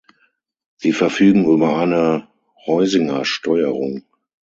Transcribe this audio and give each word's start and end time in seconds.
Sie 0.77 0.93
verfügen 0.93 1.45
über 1.45 1.77
eine 1.77 2.27
Heusingersteuerung. 2.65 4.03